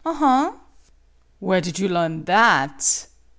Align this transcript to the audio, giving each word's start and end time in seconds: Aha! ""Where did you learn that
Aha! 0.03 0.55
""Where 1.39 1.61
did 1.61 1.77
you 1.77 1.87
learn 1.87 2.23
that 2.23 3.05